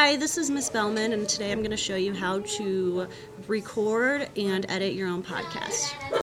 [0.00, 3.08] Hi, this is Miss Bellman, and today I'm going to show you how to
[3.48, 5.92] record and edit your own podcast.